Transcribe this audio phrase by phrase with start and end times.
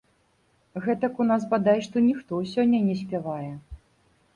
[0.85, 3.51] Гэтак у нас, бадай што, ніхто сёння не спявае.